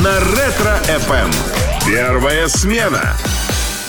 на 0.00 0.18
Ретро-ФМ. 0.20 1.30
Первая 1.86 2.48
смена. 2.48 3.16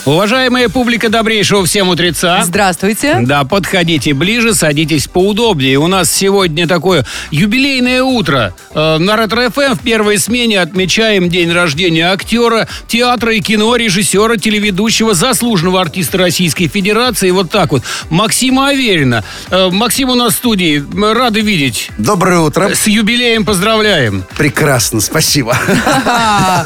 Уважаемая 0.04 0.68
публика 0.68 1.10
добрейшего 1.10 1.64
всем 1.64 1.90
утреца. 1.90 2.42
Здравствуйте. 2.44 3.20
Да, 3.22 3.44
подходите 3.44 4.14
ближе, 4.16 4.56
садитесь 4.56 5.08
поудобнее. 5.08 5.78
У 5.78 5.86
нас 5.86 6.12
сегодня 6.12 6.68
такое 6.68 7.06
юбилейное 7.30 8.02
утро. 8.02 8.56
Э, 8.74 8.98
На 8.98 9.16
Ретро-ФМ 9.16 9.76
в 9.76 9.80
первой 9.82 10.18
смене 10.18 10.60
отмечаем 10.60 11.30
день 11.30 11.52
рождения 11.52 12.12
актера, 12.12 12.68
театра 12.88 13.36
и 13.36 13.42
кино, 13.42 13.76
режиссера, 13.76 14.38
телеведущего, 14.38 15.14
заслуженного 15.14 15.80
артиста 15.80 16.18
Российской 16.18 16.68
Федерации. 16.68 17.30
Вот 17.30 17.52
так 17.52 17.72
вот. 17.72 17.84
Максима 18.10 18.70
Аверина. 18.70 19.24
Э, 19.52 19.70
Максим 19.72 20.10
у 20.10 20.16
нас 20.16 20.34
в 20.34 20.38
студии. 20.38 20.84
Мы 20.94 21.14
Рады 21.14 21.42
видеть. 21.42 21.92
Доброе 22.00 22.40
утро. 22.40 22.74
С 22.74 22.88
юбилеем 22.88 23.46
поздравляем. 23.46 24.24
Прекрасно, 24.36 25.00
спасибо. 25.00 25.56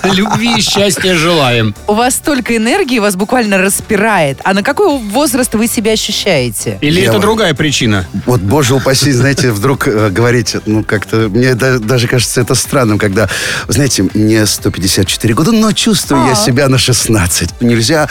Любви 0.05 0.55
и 0.57 0.61
счастья 0.61 1.15
желаем. 1.15 1.75
У 1.87 1.93
вас 1.95 2.15
столько 2.15 2.55
энергии, 2.55 2.99
вас 2.99 3.17
буквально 3.25 3.57
распирает. 3.57 4.37
А 4.43 4.53
на 4.53 4.61
какой 4.61 4.99
возраст 4.99 5.55
вы 5.55 5.65
себя 5.67 5.93
ощущаете? 5.93 6.77
Или 6.81 6.99
Я 6.99 7.05
это 7.05 7.13
вот- 7.13 7.21
другая 7.21 7.55
причина? 7.55 8.05
Вот, 8.27 8.39
боже 8.39 8.75
упаси, 8.75 9.11
знаете, 9.11 9.51
вдруг 9.51 9.87
э, 9.87 10.09
говорить, 10.11 10.55
ну, 10.67 10.83
как-то, 10.83 11.27
мне 11.29 11.55
да- 11.55 11.79
даже 11.79 12.07
кажется 12.07 12.41
это 12.41 12.53
странным, 12.53 12.99
когда, 12.99 13.27
знаете, 13.67 14.03
мне 14.13 14.45
154 14.45 15.33
года, 15.33 15.51
но 15.53 15.71
чувствую 15.71 16.23
я 16.27 16.33
А. 16.33 16.35
себя 16.35 16.67
на 16.69 16.77
16. 16.77 17.61
Нельзя 17.61 18.07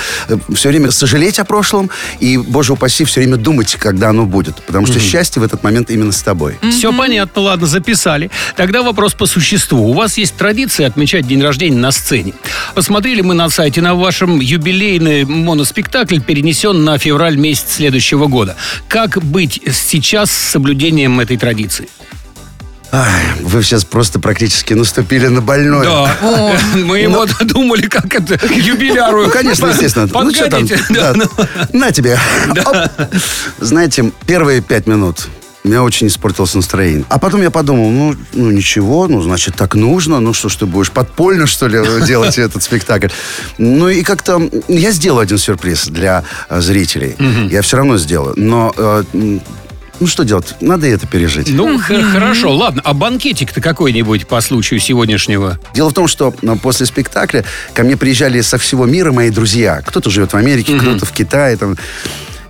все 0.53 0.69
время 0.71 0.91
сожалеть 0.91 1.39
о 1.39 1.45
прошлом 1.45 1.91
и, 2.19 2.37
боже 2.37 2.73
упаси, 2.73 3.05
все 3.05 3.21
время 3.21 3.37
думать, 3.37 3.77
когда 3.77 4.09
оно 4.09 4.27
будет. 4.27 4.57
Потому 4.67 4.87
что 4.89 4.99
счастье 4.99 5.41
в 5.41 5.45
этот 5.45 5.63
момент 5.63 5.91
именно 5.91 6.11
с 6.11 6.23
тобой. 6.23 6.59
Все 6.73 6.93
понятно, 6.93 7.41
ладно, 7.43 7.69
записали. 7.69 8.33
Тогда 8.57 8.83
вопрос 8.83 9.15
по 9.15 9.27
существу. 9.27 9.91
У 9.91 9.93
вас 9.93 10.19
есть 10.19 10.35
традиция 10.35 10.89
отмечать 10.89 11.25
день 11.29 11.41
рождения 11.41 11.79
на 11.79 11.93
сцене. 11.93 12.33
Посмотрели 12.75 13.21
мы 13.21 13.35
на 13.35 13.49
сайте, 13.49 13.81
на 13.81 13.95
вашем 13.95 14.41
юбилейный 15.05 15.25
моноспектакль 15.25 16.21
перенесен 16.21 16.85
на 16.85 16.99
февраль 16.99 17.37
месяц 17.37 17.75
следующего 17.77 18.27
года. 18.27 18.57
Как 18.89 19.23
быть 19.23 19.61
сейчас 19.73 20.31
с 20.31 20.51
соблюдением 20.53 21.21
этой 21.21 21.37
традиции? 21.37 21.89
Вы 23.41 23.63
сейчас 23.65 23.85
просто 23.85 24.21
практически 24.21 24.73
наступили 24.73 25.27
на 25.27 25.41
больное. 25.41 25.85
Да. 25.85 26.17
Мы 26.77 27.09
вот 27.09 27.31
думали, 27.41 27.87
как 27.89 28.15
это 28.15 28.39
юбиляру. 28.55 29.25
Ну, 29.25 29.31
конечно, 29.31 29.67
естественно. 29.67 30.09
Ну, 30.13 30.31
что 30.31 30.49
там? 30.49 30.67
Да, 30.91 31.13
Да. 31.13 31.15
ну. 31.15 31.47
На 31.73 31.91
тебе. 31.91 32.17
Оп. 32.65 32.77
Знаете, 33.59 34.13
первые 34.27 34.61
пять 34.61 34.87
минут 34.87 35.27
у 35.65 35.69
меня 35.69 35.83
очень 35.83 36.09
испортилось 36.09 36.55
настроение. 36.55 37.07
А 37.09 37.19
потом 37.19 37.41
я 37.41 37.51
подумал, 37.51 37.91
ну, 37.91 38.15
ну 38.35 38.51
ничего, 38.51 39.09
ну, 39.09 39.23
значит, 39.23 39.57
так 39.57 39.75
нужно. 39.75 40.21
Ну, 40.21 40.35
что 40.35 40.51
ж 40.51 40.57
ты 40.57 40.67
будешь, 40.67 40.91
подпольно, 40.91 41.47
что 41.47 41.67
ли, 41.69 41.81
делать 42.07 42.37
этот 42.39 42.63
спектакль? 42.63 43.09
Ну, 43.57 43.89
и 43.89 44.03
как-то 44.03 44.51
я 44.69 44.91
сделаю 44.93 45.23
один 45.23 45.39
сюрприз 45.39 45.87
для 45.89 46.23
э, 46.51 46.61
зрителей. 46.61 47.17
Я 47.51 47.63
все 47.63 47.79
равно 47.79 47.97
сделаю. 47.97 48.35
Но, 48.37 48.75
э, 48.77 49.05
ну, 49.15 50.07
что 50.07 50.25
делать? 50.25 50.55
Надо 50.61 50.87
и 50.87 50.91
это 50.91 51.07
пережить. 51.07 51.49
Ну, 51.51 51.79
х- 51.79 52.03
хорошо, 52.13 52.55
ладно. 52.55 52.83
А 52.85 52.93
банкетик-то 52.93 53.63
какой-нибудь 53.63 54.27
по 54.27 54.43
случаю 54.43 54.81
сегодняшнего? 54.81 55.59
Дело 55.75 55.89
в 55.89 55.95
том, 55.95 56.09
что 56.09 56.35
э, 56.43 56.57
после 56.63 56.85
спектакля 56.85 57.43
ко 57.73 57.85
мне 57.85 57.97
приезжали 57.97 58.43
со 58.43 58.59
всего 58.59 58.85
мира 58.85 59.13
мои 59.13 59.31
друзья. 59.31 59.81
Кто-то 59.87 60.11
живет 60.11 60.35
в 60.35 60.37
Америке, 60.37 60.79
кто-то 60.79 61.07
в 61.07 61.13
Китае. 61.13 61.57
Там. 61.57 61.79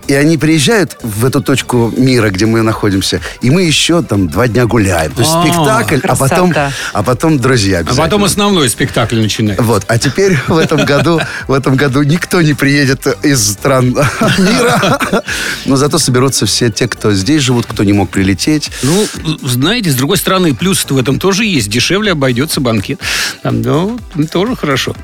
И 0.07 0.13
они 0.13 0.37
приезжают 0.37 0.97
в 1.01 1.25
эту 1.25 1.41
точку 1.41 1.91
мира, 1.97 2.29
где 2.29 2.45
мы 2.45 2.61
находимся, 2.61 3.21
и 3.41 3.49
мы 3.49 3.63
еще 3.63 4.01
там 4.03 4.27
два 4.27 4.47
дня 4.47 4.65
гуляем. 4.65 5.11
То 5.11 5.21
есть 5.21 5.33
А, 5.33 5.41
спектакль, 5.43 5.99
а 6.03 6.15
потом, 6.15 6.53
а 6.93 7.03
потом 7.03 7.39
друзья 7.39 7.83
А 7.85 7.95
потом 7.95 8.23
основной 8.23 8.69
спектакль 8.69 9.19
начинается. 9.19 9.63
Вот, 9.63 9.83
а 9.87 9.97
теперь 9.97 10.37
в 10.47 10.57
этом 10.57 10.85
году, 10.85 11.19
в 11.47 11.53
этом 11.53 11.75
году 11.75 12.03
никто 12.03 12.41
не 12.41 12.53
приедет 12.53 13.07
из 13.25 13.51
стран 13.51 13.87
мира, 14.37 15.23
но 15.65 15.75
зато 15.75 15.97
соберутся 15.97 16.45
все 16.45 16.69
те, 16.69 16.87
кто 16.87 17.13
здесь 17.13 17.41
живут, 17.41 17.65
кто 17.65 17.83
не 17.83 17.93
мог 17.93 18.09
прилететь. 18.09 18.71
Ну, 18.83 19.05
знаете, 19.43 19.89
с 19.89 19.95
другой 19.95 20.17
стороны, 20.17 20.53
плюс 20.53 20.85
в 20.87 20.97
этом 20.97 21.19
тоже 21.19 21.45
есть. 21.45 21.69
Дешевле 21.69 22.11
обойдется 22.11 22.61
банкет. 22.61 22.99
Ну, 23.43 23.97
тоже 24.31 24.55
хорошо. 24.55 24.95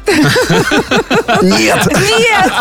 Нет! 1.41 1.87
Нет! 1.87 2.51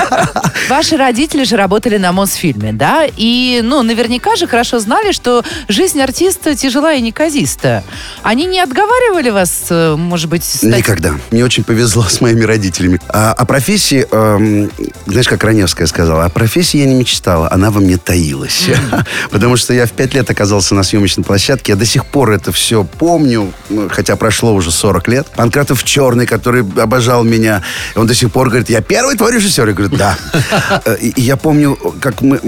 Ваши 0.68 0.96
родители 0.96 1.44
же 1.44 1.56
работали 1.80 1.96
на 1.96 2.12
Мосфильме, 2.12 2.72
да? 2.74 3.06
И, 3.16 3.60
ну, 3.64 3.82
наверняка 3.82 4.36
же 4.36 4.46
хорошо 4.46 4.80
знали, 4.80 5.12
что 5.12 5.42
жизнь 5.68 5.98
артиста 6.02 6.54
тяжела 6.54 6.92
и 6.92 7.00
неказиста. 7.00 7.82
Они 8.22 8.44
не 8.44 8.60
отговаривали 8.60 9.30
вас, 9.30 9.66
э, 9.70 9.96
может 9.96 10.28
быть, 10.28 10.44
стать... 10.44 10.76
Никогда. 10.76 11.14
Мне 11.30 11.42
очень 11.42 11.64
повезло 11.64 12.02
с 12.02 12.20
моими 12.20 12.42
родителями. 12.42 13.00
А, 13.08 13.32
о 13.32 13.46
профессии, 13.46 14.06
эм, 14.10 14.70
знаешь, 15.06 15.26
как 15.26 15.42
Раневская 15.42 15.86
сказала, 15.86 16.26
о 16.26 16.28
профессии 16.28 16.80
я 16.80 16.86
не 16.86 16.94
мечтала, 16.94 17.50
она 17.50 17.70
во 17.70 17.80
мне 17.80 17.96
таилась. 17.96 18.68
Потому 19.30 19.56
что 19.56 19.72
я 19.72 19.86
в 19.86 19.92
пять 19.92 20.12
лет 20.12 20.28
оказался 20.28 20.74
на 20.74 20.82
съемочной 20.82 21.24
площадке, 21.24 21.72
я 21.72 21.76
до 21.76 21.86
сих 21.86 22.04
пор 22.04 22.32
это 22.32 22.52
все 22.52 22.84
помню, 22.84 23.52
ну, 23.70 23.88
хотя 23.88 24.16
прошло 24.16 24.52
уже 24.52 24.70
40 24.70 25.08
лет. 25.08 25.26
Панкратов 25.34 25.82
Черный, 25.84 26.26
который 26.26 26.60
обожал 26.60 27.24
меня, 27.24 27.62
он 27.96 28.06
до 28.06 28.14
сих 28.14 28.30
пор 28.30 28.48
говорит, 28.48 28.68
я 28.68 28.82
первый 28.82 29.16
твой 29.16 29.32
режиссер? 29.32 29.66
Я 29.66 29.72
говорю, 29.72 29.96
да. 29.96 30.18
Э, 30.84 30.96
И 31.00 31.10
и 31.20 31.22
я 31.22 31.36
помню, 31.36 31.69
как 32.00 32.20
мы 32.22 32.40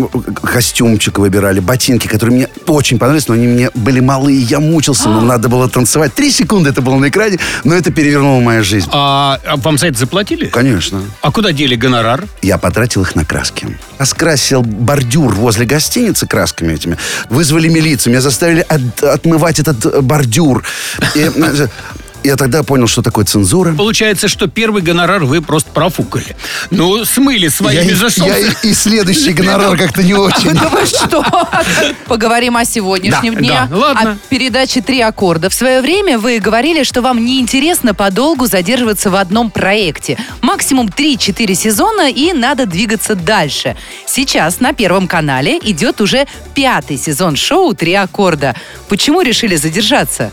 костюмчик 0.42 1.18
выбирали, 1.18 1.60
ботинки, 1.60 2.06
которые 2.06 2.36
мне 2.36 2.48
очень 2.66 2.98
понравились, 2.98 3.28
но 3.28 3.34
они 3.34 3.46
мне 3.46 3.70
были 3.74 4.00
малые, 4.00 4.40
я 4.40 4.60
мучился, 4.60 5.08
но 5.08 5.20
надо 5.20 5.48
было 5.48 5.68
танцевать. 5.68 6.14
Три 6.14 6.30
секунды 6.30 6.70
это 6.70 6.82
было 6.82 6.96
на 6.96 7.08
экране, 7.08 7.38
но 7.64 7.74
это 7.74 7.90
перевернуло 7.90 8.40
мою 8.40 8.64
жизнь. 8.64 8.88
А, 8.92 9.38
а 9.46 9.56
вам 9.56 9.78
за 9.78 9.88
это 9.88 9.98
заплатили? 9.98 10.46
Конечно. 10.46 11.02
А 11.20 11.30
куда 11.30 11.52
дели 11.52 11.74
гонорар? 11.74 12.26
Я 12.42 12.58
потратил 12.58 13.02
их 13.02 13.14
на 13.14 13.24
краски. 13.24 13.78
Раскрасил 13.98 14.62
бордюр 14.62 15.34
возле 15.34 15.66
гостиницы 15.66 16.26
красками 16.26 16.72
этими. 16.74 16.96
Вызвали 17.28 17.68
милицию, 17.68 18.12
меня 18.12 18.20
заставили 18.20 18.64
от- 18.68 19.02
отмывать 19.02 19.58
этот 19.60 19.84
э, 19.86 20.00
бордюр. 20.00 20.62
И, 21.14 21.20
э, 21.20 21.68
я 22.24 22.36
тогда 22.36 22.62
понял, 22.62 22.86
что 22.86 23.02
такое 23.02 23.24
цензура. 23.24 23.72
Получается, 23.74 24.28
что 24.28 24.46
первый 24.46 24.82
гонорар 24.82 25.24
вы 25.24 25.42
просто 25.42 25.70
профукали. 25.70 26.36
Ну, 26.70 27.04
смыли 27.04 27.44
Я, 27.44 27.50
своими 27.50 27.92
за 27.92 28.10
что? 28.10 28.24
я 28.26 28.38
и, 28.38 28.50
и 28.62 28.74
следующий 28.74 29.32
гонорар 29.32 29.76
как-то 29.76 30.02
не 30.02 30.14
очень. 30.14 30.52
Да 30.62 30.68
вы 30.68 30.86
что? 30.86 31.24
Поговорим 32.06 32.56
о 32.56 32.64
сегодняшнем 32.64 33.34
дне. 33.34 33.68
ладно. 33.70 34.12
О 34.12 34.16
передаче 34.28 34.80
«Три 34.80 35.00
аккорда». 35.00 35.48
В 35.50 35.54
свое 35.54 35.80
время 35.80 36.18
вы 36.18 36.38
говорили, 36.38 36.84
что 36.84 37.02
вам 37.02 37.24
неинтересно 37.24 37.94
подолгу 37.94 38.46
задерживаться 38.46 39.10
в 39.10 39.16
одном 39.16 39.50
проекте. 39.50 40.18
Максимум 40.40 40.86
3-4 40.88 41.54
сезона, 41.54 42.10
и 42.10 42.32
надо 42.32 42.66
двигаться 42.66 43.14
дальше. 43.14 43.76
Сейчас 44.06 44.60
на 44.60 44.72
Первом 44.72 45.08
канале 45.08 45.58
идет 45.58 46.00
уже 46.00 46.26
пятый 46.54 46.96
сезон 46.96 47.36
шоу 47.36 47.74
«Три 47.74 47.94
аккорда». 47.94 48.54
Почему 48.88 49.22
решили 49.22 49.56
задержаться? 49.56 50.30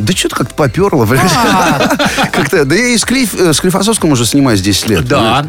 Да 0.00 0.12
что-то 0.14 0.36
как-то 0.36 0.54
поперло. 0.54 1.04
блядь. 1.04 1.20
А. 1.34 1.96
Как-то, 2.32 2.64
да 2.64 2.74
я 2.74 2.88
и 2.88 2.98
с, 2.98 3.04
э, 3.04 3.52
Клифосовским 3.60 4.10
уже 4.10 4.24
снимаюсь 4.24 4.60
10 4.60 4.88
лет. 4.88 5.06
Да, 5.06 5.46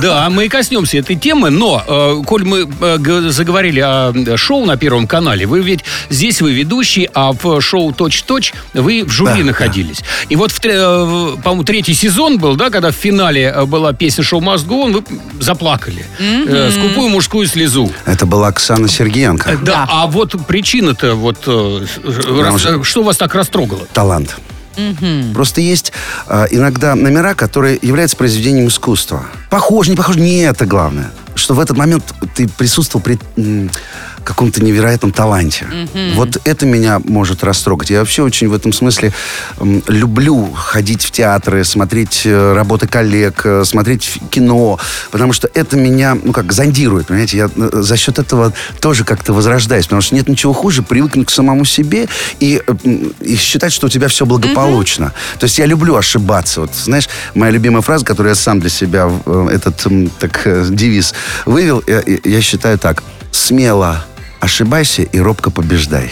да, 0.00 0.30
мы 0.30 0.46
и 0.46 0.48
коснемся 0.48 0.98
этой 0.98 1.16
темы, 1.16 1.50
но, 1.50 1.82
э, 1.86 2.22
коль 2.24 2.44
мы 2.44 2.68
э, 2.80 3.28
заговорили 3.30 3.80
о 3.80 4.36
шоу 4.36 4.64
на 4.64 4.76
Первом 4.76 5.06
канале, 5.06 5.46
вы 5.46 5.60
ведь 5.60 5.84
здесь 6.08 6.40
вы 6.40 6.52
ведущий, 6.52 7.08
а 7.14 7.32
в 7.32 7.60
шоу 7.60 7.92
«Точь-точь» 7.92 8.52
вы 8.74 9.04
в 9.04 9.10
жюри 9.10 9.42
находились. 9.42 10.02
И 10.28 10.36
вот, 10.36 10.52
по-моему, 10.60 11.64
третий 11.64 11.94
сезон 11.94 12.38
был, 12.38 12.56
да, 12.56 12.70
когда 12.70 12.90
в 12.90 12.94
финале 12.94 13.64
была 13.66 13.92
песня 13.92 14.24
«Шоу 14.24 14.40
Must 14.40 14.66
Go 14.66 14.86
On», 14.86 14.92
вы 14.92 15.04
заплакали. 15.40 16.06
Скупую 16.70 17.08
мужскую 17.08 17.46
слезу. 17.46 17.92
Это 18.06 18.26
была 18.26 18.48
Оксана 18.48 18.88
Сергеенко. 18.88 19.58
Да, 19.62 19.86
а 19.90 20.06
вот 20.06 20.34
причина-то, 20.46 21.14
вот, 21.14 21.40
что 21.42 23.02
вас 23.02 23.16
так 23.16 23.34
растрогало? 23.34 23.79
Талант. 23.92 24.36
Просто 25.34 25.60
есть 25.60 25.92
а, 26.26 26.46
иногда 26.50 26.94
номера, 26.94 27.34
которые 27.34 27.78
являются 27.82 28.16
произведением 28.16 28.68
искусства. 28.68 29.26
Похоже, 29.50 29.90
не 29.90 29.96
похоже, 29.96 30.20
не 30.20 30.40
это 30.40 30.64
главное. 30.64 31.10
Что 31.34 31.54
в 31.54 31.60
этот 31.60 31.76
момент 31.76 32.14
ты 32.34 32.48
присутствовал 32.48 33.02
при 33.02 33.18
каком-то 34.24 34.62
невероятном 34.62 35.12
таланте. 35.12 35.66
Вот 36.14 36.40
это 36.44 36.66
меня 36.66 37.00
может 37.04 37.44
растрогать. 37.44 37.90
Я 37.90 38.00
вообще 38.00 38.22
очень 38.22 38.48
в 38.48 38.54
этом 38.54 38.72
смысле 38.72 39.12
люблю 39.88 40.50
ходить 40.52 41.02
в 41.02 41.10
театры, 41.10 41.64
смотреть 41.64 42.22
э, 42.24 42.52
работы 42.54 42.86
коллег, 42.86 43.42
э, 43.44 43.64
смотреть 43.64 44.18
кино, 44.30 44.78
потому 45.10 45.32
что 45.32 45.48
это 45.54 45.76
меня, 45.76 46.16
ну 46.22 46.32
как, 46.32 46.52
зондирует, 46.52 47.06
понимаете? 47.08 47.36
Я 47.36 47.50
э, 47.54 47.70
за 47.82 47.96
счет 47.96 48.18
этого 48.18 48.52
тоже 48.80 49.04
как-то 49.04 49.32
возрождаюсь, 49.32 49.84
потому 49.86 50.02
что 50.02 50.14
нет 50.14 50.28
ничего 50.28 50.52
хуже 50.52 50.82
привыкнуть 50.82 51.28
к 51.28 51.30
самому 51.30 51.64
себе 51.64 52.08
и, 52.40 52.62
и 53.20 53.36
считать, 53.36 53.72
что 53.72 53.86
у 53.86 53.90
тебя 53.90 54.08
все 54.08 54.26
благополучно. 54.26 55.12
То 55.38 55.44
есть 55.44 55.58
я 55.58 55.66
люблю 55.66 55.96
ошибаться. 55.96 56.62
Вот, 56.62 56.74
знаешь, 56.74 57.08
моя 57.34 57.52
любимая 57.52 57.82
фраза, 57.82 58.04
которую 58.04 58.30
я 58.30 58.36
сам 58.36 58.60
для 58.60 58.70
себя 58.70 59.10
этот 59.50 59.86
так, 60.18 60.46
девиз 60.70 61.14
вывел, 61.46 61.82
я- 61.86 62.02
я 62.24 62.40
считаю 62.40 62.78
так. 62.78 63.02
Смело 63.32 64.04
ошибайся 64.40 65.02
и 65.02 65.18
робко 65.20 65.50
побеждай. 65.50 66.10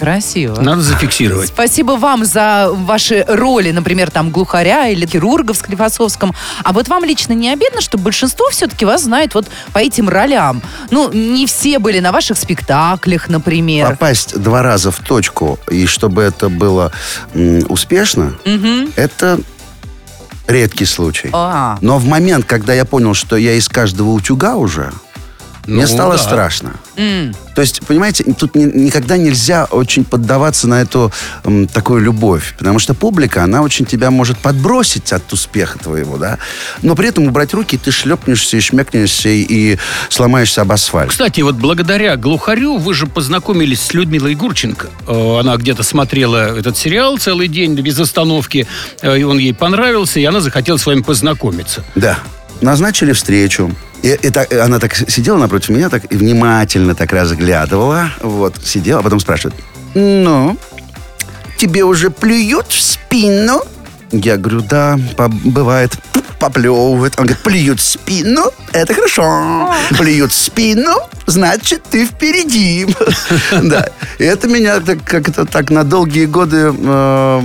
Красиво. 0.00 0.58
Надо 0.62 0.80
зафиксировать. 0.80 1.48
Спасибо 1.48 1.92
вам 1.92 2.24
за 2.24 2.70
ваши 2.72 3.22
роли, 3.28 3.70
например, 3.70 4.10
там 4.10 4.30
глухаря 4.30 4.88
или 4.88 5.04
хирурга 5.04 5.52
в 5.52 5.58
Склифосовском. 5.58 6.34
А 6.64 6.72
вот 6.72 6.88
вам 6.88 7.04
лично 7.04 7.34
не 7.34 7.52
обидно, 7.52 7.82
что 7.82 7.98
большинство 7.98 8.48
все-таки 8.50 8.86
вас 8.86 9.02
знает 9.02 9.34
вот 9.34 9.48
по 9.74 9.78
этим 9.78 10.08
ролям? 10.08 10.62
Ну, 10.90 11.12
не 11.12 11.46
все 11.46 11.78
были 11.78 12.00
на 12.00 12.12
ваших 12.12 12.38
спектаклях, 12.38 13.28
например. 13.28 13.90
Попасть 13.90 14.40
два 14.40 14.62
раза 14.62 14.90
в 14.90 15.00
точку, 15.00 15.58
и 15.70 15.84
чтобы 15.84 16.22
это 16.22 16.48
было 16.48 16.92
м, 17.34 17.62
успешно, 17.68 18.38
это 18.96 19.38
редкий 20.46 20.86
случай. 20.86 21.28
А. 21.34 21.76
Но 21.82 21.98
в 21.98 22.06
момент, 22.06 22.46
когда 22.46 22.72
я 22.72 22.86
понял, 22.86 23.12
что 23.12 23.36
я 23.36 23.52
из 23.52 23.68
каждого 23.68 24.08
утюга 24.12 24.56
уже, 24.56 24.92
мне 25.70 25.82
Ну, 25.82 25.88
стало 25.88 26.16
да. 26.16 26.18
страшно. 26.22 26.72
М. 26.96 27.34
То 27.54 27.62
есть, 27.62 27.80
понимаете, 27.86 28.24
тут 28.38 28.54
ни- 28.54 28.64
никогда 28.86 29.16
нельзя 29.16 29.64
очень 29.70 30.04
поддаваться 30.04 30.68
на 30.68 30.82
эту 30.82 31.12
м, 31.44 31.66
такую 31.66 32.00
любовь. 32.02 32.54
Потому 32.58 32.78
что 32.78 32.94
публика, 32.94 33.42
она 33.44 33.62
очень 33.62 33.86
тебя 33.86 34.10
может 34.10 34.38
подбросить 34.38 35.12
от 35.12 35.32
успеха 35.32 35.78
твоего, 35.78 36.16
да. 36.18 36.38
Но 36.82 36.94
при 36.94 37.08
этом 37.08 37.26
убрать 37.26 37.54
руки, 37.54 37.78
ты 37.78 37.90
шлепнешься 37.90 38.56
и 38.56 38.60
шмякнешься 38.60 39.28
и 39.28 39.78
сломаешься 40.08 40.62
об 40.62 40.72
асфальт. 40.72 41.10
Кстати, 41.10 41.40
вот 41.40 41.54
благодаря 41.56 42.16
глухарю 42.16 42.76
вы 42.78 42.94
же 42.94 43.06
познакомились 43.06 43.80
с 43.80 43.94
Людмилой 43.94 44.34
Гурченко. 44.34 44.88
Э, 45.06 45.38
Она 45.40 45.56
где-то 45.56 45.82
смотрела 45.82 46.56
этот 46.58 46.76
сериал 46.76 47.18
целый 47.18 47.48
день 47.48 47.74
без 47.80 47.98
остановки, 47.98 48.66
э, 49.02 49.18
и 49.18 49.22
он 49.22 49.38
ей 49.38 49.54
понравился, 49.54 50.20
и 50.20 50.24
она 50.24 50.40
захотела 50.40 50.76
с 50.76 50.86
вами 50.86 51.02
познакомиться. 51.02 51.84
Да. 51.94 52.18
Назначили 52.60 53.12
встречу. 53.12 53.70
И, 54.02 54.08
и 54.22 54.30
так- 54.30 54.52
она 54.52 54.78
так 54.78 54.94
сидела 54.94 55.36
напротив 55.38 55.70
меня, 55.70 55.88
так 55.88 56.10
и 56.12 56.16
внимательно 56.16 56.94
так 56.94 57.12
разглядывала. 57.12 58.10
Вот, 58.20 58.54
сидела, 58.64 59.00
а 59.00 59.02
потом 59.02 59.20
спрашивает. 59.20 59.54
Ну, 59.94 60.56
тебе 61.58 61.84
уже 61.84 62.10
плюют 62.10 62.68
в 62.68 62.80
спину? 62.80 63.62
Я 64.12 64.36
говорю, 64.36 64.60
да, 64.62 64.98
бывает, 65.44 65.92
поплевывает. 66.40 67.14
Он 67.18 67.26
говорит, 67.26 67.42
плюют 67.42 67.80
в 67.80 67.84
спину? 67.84 68.42
Это 68.72 68.94
хорошо. 68.94 69.72
Плюют 69.96 70.32
в 70.32 70.36
спину? 70.36 70.92
Значит, 71.26 71.84
ты 71.90 72.04
впереди. 72.06 72.86
Да. 73.62 73.88
И 74.18 74.24
это 74.24 74.48
меня 74.48 74.80
так, 74.80 75.04
как-то 75.04 75.44
так 75.44 75.70
на 75.70 75.84
долгие 75.84 76.24
годы 76.26 76.72
э, 76.76 77.42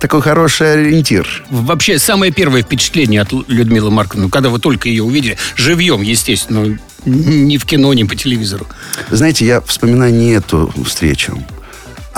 такой 0.00 0.22
хороший 0.22 0.72
ориентир. 0.74 1.44
Вообще, 1.50 1.98
самое 1.98 2.32
первое 2.32 2.62
впечатление 2.62 3.20
от 3.22 3.32
Людмилы 3.48 3.90
Марковны, 3.90 4.24
ну, 4.24 4.28
когда 4.30 4.48
вы 4.48 4.58
только 4.60 4.88
ее 4.88 5.02
увидели, 5.02 5.36
живьем, 5.56 6.00
естественно, 6.02 6.60
н- 6.60 6.78
ни 7.04 7.56
в 7.58 7.66
кино, 7.66 7.92
ни 7.92 8.04
по 8.04 8.14
телевизору. 8.16 8.66
Знаете, 9.10 9.44
я 9.46 9.60
вспоминаю 9.60 10.14
не 10.14 10.30
эту 10.30 10.72
встречу. 10.86 11.42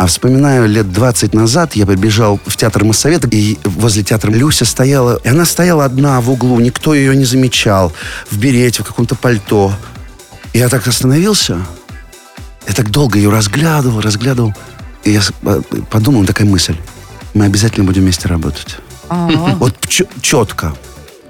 А 0.01 0.07
вспоминаю, 0.07 0.67
лет 0.67 0.91
20 0.91 1.35
назад 1.35 1.77
я 1.77 1.85
прибежал 1.85 2.41
в 2.47 2.57
театр 2.57 2.85
Моссовета, 2.85 3.29
и 3.31 3.59
возле 3.65 4.03
театра 4.03 4.31
Люся 4.31 4.65
стояла, 4.65 5.21
и 5.23 5.29
она 5.29 5.45
стояла 5.45 5.85
одна 5.85 6.23
в 6.23 6.31
углу, 6.31 6.59
никто 6.59 6.95
ее 6.95 7.15
не 7.15 7.27
замечал, 7.27 7.93
в 8.31 8.39
берете, 8.39 8.83
в 8.83 8.87
каком-то 8.87 9.15
пальто. 9.15 9.75
И 10.55 10.59
я 10.59 10.71
так 10.71 10.87
остановился, 10.87 11.59
я 12.67 12.73
так 12.73 12.91
долго 12.91 13.19
ее 13.19 13.29
разглядывал, 13.29 14.01
разглядывал, 14.01 14.55
и 15.05 15.11
я 15.11 15.21
э, 15.43 15.61
подумал, 15.91 16.25
такая 16.25 16.49
мысль, 16.49 16.77
мы 17.35 17.45
обязательно 17.45 17.85
будем 17.85 18.01
вместе 18.01 18.27
работать. 18.27 18.79
А. 19.11 19.29
Вот 19.59 19.75
чё- 19.87 20.09
четко. 20.23 20.75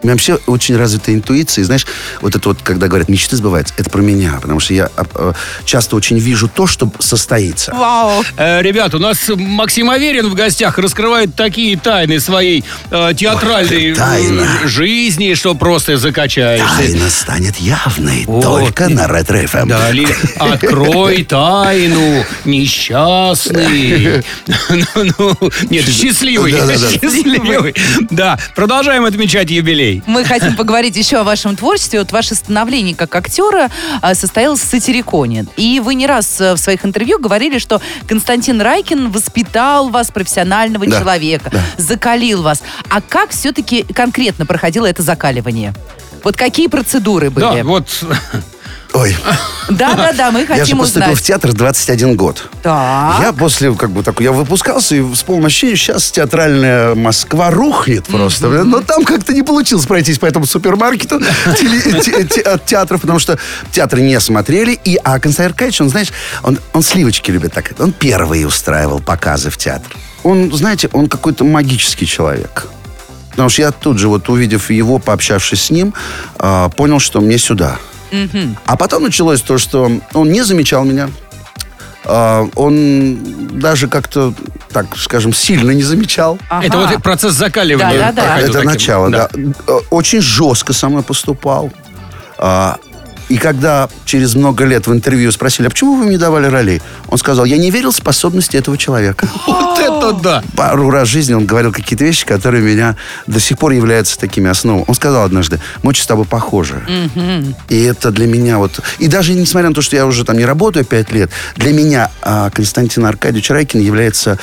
У 0.03 0.07
меня 0.07 0.15
вообще 0.15 0.39
очень 0.47 0.77
развитая 0.77 1.15
интуиция. 1.15 1.63
И 1.63 1.65
знаешь, 1.65 1.87
вот 2.23 2.35
это 2.35 2.49
вот, 2.49 2.59
когда 2.63 2.89
говорят, 2.89 3.09
мечты 3.09 3.37
сбываются, 3.37 3.75
это 3.77 3.91
про 3.91 4.01
меня. 4.01 4.39
Потому 4.41 4.59
что 4.59 4.73
я 4.73 4.89
а, 4.97 5.35
часто 5.65 5.97
очень 5.97 6.19
вижу 6.19 6.49
то, 6.49 6.67
что 6.67 6.91
состоится. 7.01 7.73
Вау. 7.75 8.25
Э, 8.37 8.63
ребят, 8.63 8.95
у 8.95 8.99
нас 8.99 9.19
Максим 9.29 9.91
Аверин 9.91 10.29
в 10.31 10.35
гостях 10.35 10.79
раскрывает 10.79 11.35
такие 11.35 11.77
тайны 11.77 12.19
своей 12.19 12.65
э, 12.91 13.13
театральной 13.15 13.91
Ой, 13.91 13.95
тайна. 13.95 14.47
э, 14.63 14.69
жизни, 14.69 15.35
что 15.35 15.55
просто 15.55 15.97
закачаешься. 15.99 16.67
Тайна 16.77 17.11
станет 17.11 17.57
явной 17.59 18.25
Вот. 18.27 18.43
только 18.43 18.89
на 18.89 19.07
Ретро 19.07 19.47
ФМ. 19.47 19.69
Далее, 19.69 20.09
открой 20.39 21.25
тайну, 21.29 22.25
несчастный. 22.45 24.25
Ну, 24.71 25.05
ну, 25.19 25.37
Нет, 25.69 25.85
счастливый. 25.85 26.53
Счастливый. 26.53 27.75
Да, 28.11 28.39
продолжаем 28.55 29.05
отмечать 29.05 29.51
юбилей. 29.51 29.90
Мы 30.07 30.25
хотим 30.25 30.57
поговорить 30.57 30.97
еще 30.97 31.19
о 31.19 31.25
вашем 31.25 31.57
творчестве. 31.57 31.99
Вот 32.01 32.13
ваше 32.13 32.35
становление 32.35 32.95
как 32.95 33.15
актера 33.15 33.71
а, 34.01 34.15
состоялось 34.15 34.61
в 34.61 34.65
Сатириконе. 34.69 35.47
И 35.57 35.81
вы 35.81 35.95
не 35.95 36.07
раз 36.07 36.41
а, 36.41 36.55
в 36.55 36.59
своих 36.59 36.85
интервью 36.85 37.19
говорили, 37.19 37.59
что 37.59 37.81
Константин 38.07 38.61
Райкин 38.61 39.11
воспитал 39.11 39.89
вас, 39.91 40.11
профессионального 40.11 40.87
Да, 40.87 40.99
человека, 41.01 41.51
да. 41.53 41.61
закалил 41.77 42.43
вас. 42.43 42.63
А 42.89 43.01
как 43.01 43.31
все-таки 43.31 43.83
конкретно 43.83 44.47
проходило 44.47 44.87
это 44.87 45.03
закаливание? 45.03 45.75
Вот 46.23 46.37
какие 46.37 46.67
процедуры 46.67 47.31
Да, 47.31 47.51
были? 47.53 47.63
вот 47.63 47.89
Ой, 48.93 49.17
Да, 49.69 49.95
да, 49.95 50.13
да, 50.13 50.31
мы 50.33 50.41
я 50.41 50.47
же 50.47 50.53
хотим 50.61 50.79
поступил 50.79 51.03
узнать. 51.13 51.19
в 51.19 51.23
театр 51.23 51.51
в 51.53 51.55
21 51.55 52.17
год. 52.17 52.49
Так. 52.63 53.21
Я 53.23 53.33
после, 53.33 53.73
как 53.75 53.91
бы, 53.91 54.03
так, 54.03 54.21
я 54.21 54.33
выпускался 54.33 54.97
и 54.97 55.13
вспомнил 55.15 55.47
ощущение, 55.47 55.77
сейчас 55.77 56.11
театральная 56.11 56.97
Москва 56.97 57.51
рухнет 57.51 58.07
просто. 58.07 58.49
блин. 58.49 58.69
Но 58.69 58.81
там 58.81 59.05
как-то 59.05 59.33
не 59.33 59.43
получилось 59.45 59.87
пройтись 59.87 60.19
по 60.19 60.27
этому 60.27 60.45
супермаркету 60.47 61.21
теле- 61.61 62.01
те- 62.03 62.25
те- 62.25 62.41
от 62.41 62.67
театров, 62.67 63.01
потому 63.03 63.21
что 63.21 63.39
театры 63.71 64.01
не 64.01 64.19
смотрели. 64.19 64.73
И, 64.85 64.97
а 65.05 65.21
Константин 65.21 65.53
Аркадьевич, 65.53 65.81
он, 65.83 65.89
знаешь, 65.89 66.09
он, 66.43 66.59
он 66.73 66.83
сливочки 66.83 67.31
любит 67.31 67.53
так. 67.53 67.71
Он 67.79 67.93
первый 67.93 68.45
устраивал 68.45 68.99
показы 69.01 69.51
в 69.51 69.57
театр. 69.57 69.97
Он, 70.25 70.53
знаете, 70.53 70.89
он 70.93 71.09
какой-то 71.09 71.45
магический 71.45 72.07
человек. 72.07 72.67
Потому 73.31 73.49
что 73.49 73.63
я 73.63 73.71
тут 73.71 73.99
же, 73.99 74.09
вот 74.09 74.29
увидев 74.29 74.69
его, 74.71 74.99
пообщавшись 74.99 75.63
с 75.67 75.71
ним, 75.71 75.95
а, 76.39 76.69
понял, 76.71 76.99
что 76.99 77.21
мне 77.21 77.39
сюда. 77.39 77.79
А 78.67 78.77
потом 78.77 79.05
началось 79.05 79.41
то, 79.41 79.59
что 79.59 79.91
он 80.15 80.31
не 80.33 80.43
замечал 80.43 80.85
меня. 80.85 81.09
А, 82.05 82.47
он 82.55 83.19
даже 83.61 83.87
как-то, 83.89 84.33
так 84.73 84.97
скажем, 84.97 85.33
сильно 85.33 85.71
не 85.71 85.83
замечал. 85.83 86.39
Ага. 86.49 86.67
это 86.67 86.79
вот 86.79 87.03
процесс 87.03 87.35
закаливания. 87.35 87.99
Да-да-да. 87.99 88.23
проходил 88.23 88.49
Это 88.49 88.55
таким. 88.55 88.71
начало, 88.71 89.11
да. 89.11 89.29
Э, 89.67 89.79
Очень 89.91 90.21
жестко 90.23 90.73
со 90.73 90.89
мной 90.89 91.03
поступал. 91.03 91.71
И 93.31 93.37
когда 93.39 93.89
через 94.05 94.35
много 94.35 94.65
лет 94.65 94.89
в 94.89 94.93
интервью 94.93 95.31
спросили, 95.31 95.69
а 95.69 95.71
почему 95.71 95.95
вы 95.95 96.07
мне 96.07 96.19
давали 96.19 96.47
ролей? 96.47 96.83
Он 97.07 97.17
сказал, 97.17 97.45
я 97.45 97.59
не 97.59 97.71
верил 97.71 97.93
в 97.93 97.97
способности 97.97 98.57
этого 98.57 98.77
человека. 98.77 99.29
Вот 99.47 99.79
это 99.79 100.13
да! 100.13 100.43
Пару 100.57 100.91
раз 100.91 101.09
в 101.09 101.13
жизни 101.13 101.33
он 101.33 101.47
говорил 101.47 101.73
какие-то 101.73 102.05
вещи, 102.05 102.27
которые 102.27 102.61
меня 102.61 102.97
до 103.29 103.39
сих 103.39 103.57
пор 103.57 103.71
являются 103.71 104.19
такими 104.19 104.51
основами. 104.51 104.85
Он 104.89 104.97
сказал 104.97 105.23
однажды, 105.23 105.61
мы 105.85 105.91
очень 105.91 106.03
с 106.03 106.07
тобой 106.09 106.25
похожи. 106.25 106.83
И 107.69 107.81
это 107.83 108.11
для 108.11 108.27
меня 108.27 108.59
вот... 108.59 108.81
И 108.99 109.07
даже 109.07 109.33
несмотря 109.35 109.69
на 109.69 109.75
то, 109.77 109.83
что 109.83 109.95
я 109.95 110.07
уже 110.07 110.25
там 110.25 110.37
не 110.37 110.45
работаю 110.45 110.85
пять 110.85 111.13
лет, 111.13 111.31
для 111.55 111.73
меня 111.73 112.11
а, 112.23 112.51
Константин 112.51 113.07
Аркадьевич 113.07 113.49
Райкин 113.51 113.79
является 113.79 114.39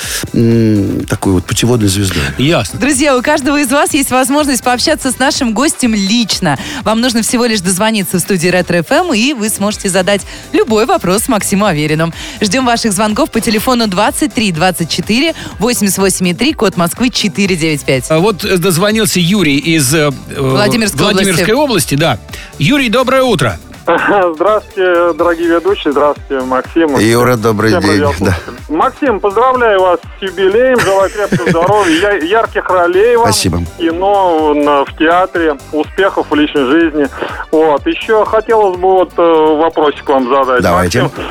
такой 1.10 1.34
вот 1.34 1.46
путеводной 1.46 1.90
звездой. 1.90 2.24
Ясно. 2.38 2.80
Друзья, 2.80 3.18
у 3.18 3.22
каждого 3.22 3.60
из 3.60 3.70
вас 3.70 3.94
есть 3.94 4.12
возможность 4.12 4.64
пообщаться 4.64 5.12
с 5.12 5.20
нашим 5.20 5.54
гостем 5.54 5.94
лично. 5.94 6.58
Вам 6.84 7.02
нужно 7.02 7.22
всего 7.22 7.46
лишь 7.46 7.60
дозвониться 7.60 8.18
в 8.18 8.22
студии 8.22 8.48
Ретро 8.48 8.77
ФМ, 8.84 9.14
и 9.14 9.34
вы 9.34 9.50
сможете 9.50 9.90
задать 9.90 10.22
любой 10.54 10.86
вопрос 10.86 11.28
Максиму 11.28 11.66
Аверину. 11.66 12.12
Ждем 12.42 12.66
ваших 12.66 12.94
звонков 12.94 13.32
по 13.32 13.40
телефону 13.42 13.88
23 13.88 14.52
24 14.52 15.34
88 15.60 16.36
3, 16.36 16.54
код 16.54 16.78
Москвы 16.78 17.10
495. 17.10 18.06
А 18.10 18.20
Вот 18.20 18.44
э, 18.44 18.58
дозвонился 18.58 19.20
Юрий 19.20 19.58
из 19.58 19.94
э, 19.94 20.10
Владимирской 20.38 21.02
Владимирской 21.02 21.54
области. 21.54 21.96
Да. 21.96 22.20
Юрий, 22.60 22.90
доброе 22.90 23.24
утро. 23.24 23.60
Здравствуйте, 24.36 25.14
дорогие 25.14 25.48
ведущие, 25.48 25.94
здравствуйте, 25.94 26.44
Максим. 26.44 26.98
Юра, 26.98 27.38
добрый 27.38 27.70
Всем 27.70 27.82
день. 27.82 27.92
радиослушатели. 27.92 28.56
Максим, 28.68 29.20
поздравляю 29.22 29.80
вас 29.80 30.00
с 30.02 30.22
юбилеем, 30.22 30.78
желаю 30.82 31.10
крепкого 31.10 31.50
здоровья, 31.50 32.12
ярких 32.20 32.70
ролей 32.70 33.16
вам. 33.16 33.28
Спасибо. 33.28 33.60
Кино, 33.78 34.84
в 34.86 34.98
театре, 34.98 35.56
успехов 35.72 36.28
в 36.30 36.36
личной 36.36 36.66
жизни. 36.66 37.08
Вот. 37.52 37.88
Еще 37.88 38.26
хотелось 38.26 38.78
бы 38.78 38.92
вот 38.92 39.14
э, 39.16 39.22
вопросик 39.22 40.08
вам 40.10 40.28
задать. 40.28 40.62
Давайте. 40.62 41.04
Максим, 41.04 41.24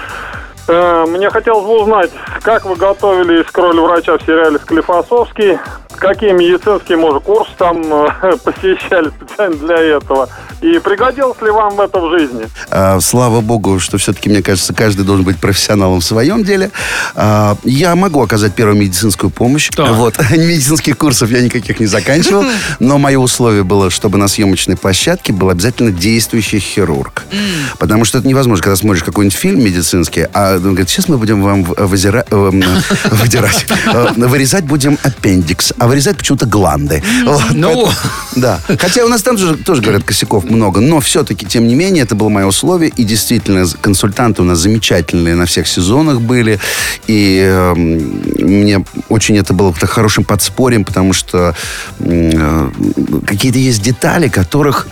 мне 0.69 1.31
хотелось 1.31 1.65
бы 1.65 1.83
узнать, 1.83 2.11
как 2.43 2.65
вы 2.65 2.77
готовились 2.77 3.47
к 3.47 3.59
роли 3.59 3.79
врача 3.79 4.19
в 4.19 4.23
сериале 4.23 4.59
«Склифосовский», 4.59 5.59
какие 5.97 6.33
медицинские, 6.33 6.99
может, 6.99 7.23
курсы 7.23 7.51
там 7.59 7.83
э, 7.83 8.37
посещали 8.45 9.11
специально 9.11 9.57
для 9.57 9.77
этого? 9.77 10.29
И 10.61 10.79
пригодилось 10.79 11.41
ли 11.43 11.51
вам 11.51 11.81
это 11.81 12.01
в 12.01 12.11
жизни? 12.11 12.49
А, 12.71 13.01
слава 13.01 13.41
богу, 13.41 13.79
что 13.79 13.99
все-таки, 13.99 14.29
мне 14.29 14.43
кажется, 14.43 14.73
каждый 14.75 15.05
должен 15.05 15.25
быть 15.25 15.39
профессионалом 15.39 16.01
в 16.01 16.05
своем 16.05 16.45
деле. 16.45 16.71
А, 17.15 17.57
я 17.65 17.95
могу 17.95 18.23
оказать 18.23 18.55
первую 18.55 18.79
медицинскую 18.79 19.31
помощь. 19.31 19.71
Так. 19.75 19.91
Вот. 19.91 20.19
Медицинских 20.31 20.97
курсов 20.97 21.31
я 21.31 21.41
никаких 21.43 21.81
не 21.81 21.87
заканчивал, 21.87 22.45
но 22.79 22.99
мое 22.99 23.19
условие 23.19 23.65
было, 23.65 23.91
чтобы 23.91 24.19
на 24.19 24.29
съемочной 24.29 24.77
площадке 24.77 25.33
был 25.33 25.51
обязательно 25.51 25.91
действующий 25.91 26.59
хирург. 26.59 27.25
Потому 27.79 28.05
что 28.05 28.19
это 28.19 28.29
невозможно, 28.29 28.63
когда 28.63 28.77
смотришь 28.77 29.03
какой-нибудь 29.03 29.37
фильм 29.37 29.63
медицинский, 29.63 30.27
а 30.33 30.56
он 30.57 30.63
говорит, 30.75 30.89
сейчас 30.89 31.09
мы 31.09 31.19
будем 31.19 31.43
вам 31.43 31.65
в- 31.65 31.73
вызира- 31.73 32.27
эм, 32.31 32.63
выдирать, 33.11 33.67
э, 33.87 34.07
вырезать 34.17 34.65
будем 34.65 34.99
аппендикс, 35.03 35.73
а 35.79 35.87
вырезать 35.87 36.17
почему-то 36.17 36.47
гланды. 36.47 37.03
Вот, 37.25 37.43
Ну. 37.53 37.69
поэтому- 37.87 37.93
да. 38.37 38.61
Хотя 38.79 39.05
у 39.05 39.09
нас 39.09 39.23
там 39.23 39.37
тоже, 39.37 39.57
тоже 39.57 39.83
говорят, 39.83 40.05
косяков 40.05 40.45
много, 40.45 40.81
но 40.81 41.01
все-таки, 41.01 41.47
тем 41.47 41.67
не 41.67 41.75
менее, 41.75 42.05
это 42.05 42.15
было 42.15 42.29
мое 42.29 42.47
условие. 42.47 42.91
И 42.97 43.05
действительно, 43.05 43.65
консультанты 43.81 44.43
у 44.43 44.45
нас 44.45 44.59
замечательные 44.59 45.35
на 45.35 45.47
всех 45.47 45.67
сезонах 45.69 46.21
были. 46.21 46.59
И 47.07 47.41
эм, 47.43 48.23
мне 48.39 48.85
очень 49.09 49.37
это 49.39 49.53
было 49.55 49.73
хорошим 49.75 50.25
подспорьем, 50.25 50.85
потому 50.85 51.13
что 51.13 51.55
э, 52.01 52.71
какие-то 53.27 53.59
есть 53.59 53.83
детали, 53.83 54.29
которых 54.29 54.87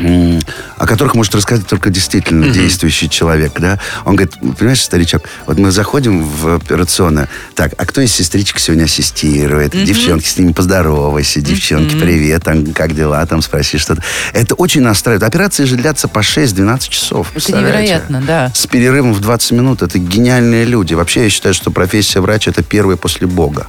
о 0.00 0.86
которых 0.86 1.14
может 1.14 1.34
рассказать 1.34 1.66
только 1.66 1.90
действительно 1.90 2.48
действующий 2.48 3.08
человек, 3.08 3.52
да. 3.58 3.78
Он 4.04 4.16
говорит, 4.16 4.34
понимаешь, 4.58 4.82
старичок, 4.82 5.22
вот 5.46 5.58
мы 5.58 5.70
заходим 5.70 6.24
в 6.24 6.56
операционную, 6.56 7.28
так, 7.54 7.72
а 7.76 7.84
кто 7.84 8.00
из 8.00 8.12
сестричек 8.12 8.58
сегодня 8.58 8.84
ассистирует? 8.84 9.72
Девчонки, 9.72 10.26
с 10.26 10.38
ними 10.38 10.52
поздоровайся, 10.52 11.40
девчонки, 11.40 11.96
привет, 11.96 12.44
там, 12.44 12.72
как 12.72 12.94
дела, 12.94 13.24
там, 13.26 13.42
спроси 13.42 13.78
что-то. 13.78 14.02
Это 14.32 14.54
очень 14.54 14.80
настраивает. 14.80 15.22
Операции 15.22 15.64
же 15.64 15.76
длятся 15.76 16.08
по 16.08 16.20
6-12 16.20 16.88
часов. 16.88 17.32
Это 17.34 17.52
невероятно, 17.52 18.22
да. 18.22 18.50
С 18.54 18.66
перерывом 18.66 19.12
в 19.12 19.20
20 19.20 19.52
минут. 19.52 19.82
Это 19.82 19.98
гениальные 19.98 20.64
люди. 20.64 20.94
Вообще, 20.94 21.24
я 21.24 21.30
считаю, 21.30 21.54
что 21.54 21.70
профессия 21.70 22.20
врача– 22.20 22.50
это 22.52 22.62
первая 22.62 22.96
после 22.96 23.26
Бога. 23.26 23.66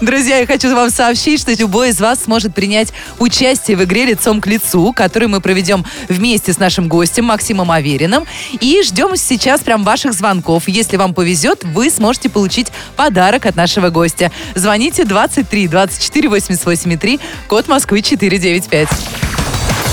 Друзья, 0.00 0.38
я 0.38 0.46
хочу 0.46 0.74
вам 0.74 0.90
сообщить, 0.90 1.40
что 1.40 1.52
любой 1.52 1.90
из 1.90 2.00
вас 2.00 2.24
сможет 2.24 2.54
принять 2.54 2.92
участие 3.18 3.76
в 3.76 3.84
игре 3.84 4.04
«Лицом 4.04 4.40
к 4.40 4.46
лицу», 4.46 4.92
которую 4.92 5.29
мы 5.30 5.40
проведем 5.40 5.84
вместе 6.08 6.52
с 6.52 6.58
нашим 6.58 6.88
гостем 6.88 7.24
Максимом 7.26 7.70
Авериным. 7.70 8.24
И 8.60 8.82
ждем 8.84 9.16
сейчас 9.16 9.60
прям 9.60 9.84
ваших 9.84 10.12
звонков. 10.12 10.64
Если 10.66 10.96
вам 10.96 11.14
повезет, 11.14 11.64
вы 11.64 11.90
сможете 11.90 12.28
получить 12.28 12.68
подарок 12.96 13.46
от 13.46 13.56
нашего 13.56 13.90
гостя. 13.90 14.30
Звоните 14.54 15.04
23 15.04 15.68
24 15.68 16.28
88 16.28 16.98
3, 16.98 17.20
код 17.48 17.68
Москвы 17.68 18.02
495. 18.02 18.88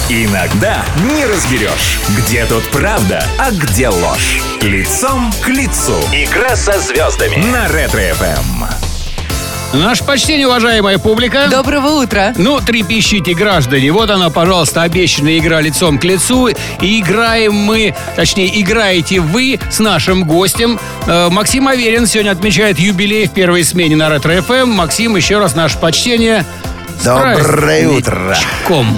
Иногда 0.09 0.85
не 1.03 1.25
разберешь, 1.25 1.99
где 2.17 2.45
тут 2.45 2.63
правда, 2.71 3.25
а 3.37 3.51
где 3.51 3.89
ложь. 3.89 4.41
Лицом 4.61 5.33
к 5.43 5.49
лицу. 5.49 5.99
Игра 6.13 6.55
со 6.55 6.79
звездами 6.79 7.35
на 7.51 7.67
Ретро-ФМ. 7.67 8.86
Наше 9.73 10.03
почтение, 10.05 10.47
уважаемая 10.47 10.97
публика. 10.97 11.49
Доброго 11.51 12.01
утра. 12.01 12.33
Ну, 12.37 12.59
трепещите, 12.61 13.33
граждане. 13.33 13.91
Вот 13.91 14.09
она, 14.09 14.29
пожалуйста, 14.29 14.83
обещанная 14.83 15.37
игра 15.39 15.59
лицом 15.59 15.99
к 15.99 16.05
лицу. 16.05 16.47
И 16.81 16.99
играем 17.01 17.53
мы, 17.53 17.93
точнее, 18.15 18.61
играете 18.61 19.19
вы 19.19 19.59
с 19.69 19.79
нашим 19.79 20.23
гостем. 20.23 20.79
Э, 21.05 21.27
Максим 21.29 21.67
Аверин 21.67 22.07
сегодня 22.07 22.31
отмечает 22.31 22.79
юбилей 22.79 23.27
в 23.27 23.33
первой 23.33 23.65
смене 23.65 23.97
на 23.97 24.09
Ретро-ФМ. 24.09 24.67
Максим, 24.67 25.17
еще 25.17 25.37
раз 25.37 25.53
наше 25.53 25.77
почтение. 25.77 26.45
Доброе 27.03 27.87
утро. 27.87 28.35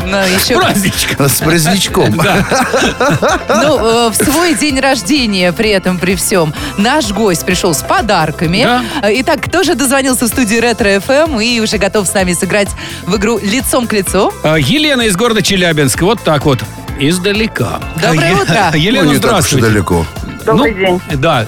Ну, 0.06 0.18
еще 0.18 0.56
С 0.56 0.58
праздничком. 0.58 1.30
С 1.30 1.40
праздничком. 1.40 2.16
Ну, 2.16 4.08
э, 4.08 4.10
в 4.10 4.16
свой 4.16 4.56
день 4.56 4.80
рождения 4.80 5.52
при 5.52 5.70
этом, 5.70 5.98
при 6.00 6.16
всем, 6.16 6.54
наш 6.78 7.12
гость 7.12 7.46
пришел 7.46 7.74
с 7.74 7.82
подарками. 7.84 8.64
Да. 8.64 8.84
Э, 9.04 9.10
Итак, 9.22 9.42
кто 9.46 9.64
же 9.64 9.76
дозвонился 9.76 10.26
в 10.26 10.28
студию 10.30 10.62
Ретро 10.62 11.00
ФМ 11.00 11.40
и 11.40 11.60
уже 11.60 11.78
готов 11.78 12.08
с 12.08 12.14
нами 12.14 12.34
сыграть 12.34 12.70
в 13.06 13.16
игру 13.18 13.38
лицом 13.42 13.86
к 13.88 13.94
лицу? 13.94 14.32
Э, 14.44 14.56
Елена 14.60 15.04
из 15.04 15.16
города 15.16 15.42
Челябинск. 15.42 16.02
Вот 16.02 16.22
так 16.24 16.46
вот. 16.46 16.60
Издалека. 17.00 17.80
Доброе 18.02 18.36
утро. 18.36 18.72
Елена, 18.76 19.06
Ну, 19.06 19.14
не 19.14 19.20
так 19.20 19.32
уж 19.32 19.38
и 19.54 19.58
здравствуйте. 19.60 19.68
далеко. 19.68 20.06
Добрый 20.46 20.72
Ну, 20.74 20.78
день. 20.80 21.02
Да. 21.20 21.48